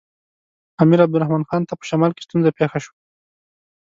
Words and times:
امیر 0.83 0.99
عبدالرحمن 1.05 1.43
خان 1.49 1.61
ته 1.67 1.73
په 1.79 1.83
شمال 1.89 2.11
کې 2.13 2.25
ستونزه 2.27 2.51
پېښه 2.57 2.77
شوه. 2.83 2.97